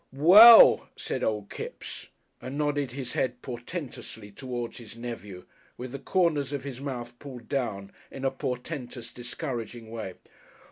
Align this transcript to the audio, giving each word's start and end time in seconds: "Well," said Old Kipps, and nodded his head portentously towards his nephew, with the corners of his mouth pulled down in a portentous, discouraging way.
"Well," 0.13 0.89
said 0.95 1.23
Old 1.23 1.51
Kipps, 1.51 2.07
and 2.41 2.57
nodded 2.57 2.91
his 2.91 3.13
head 3.13 3.39
portentously 3.43 4.31
towards 4.31 4.79
his 4.79 4.97
nephew, 4.97 5.45
with 5.77 5.91
the 5.91 5.99
corners 5.99 6.51
of 6.51 6.63
his 6.63 6.81
mouth 6.81 7.19
pulled 7.19 7.47
down 7.47 7.91
in 8.09 8.25
a 8.25 8.31
portentous, 8.31 9.13
discouraging 9.13 9.91
way. 9.91 10.15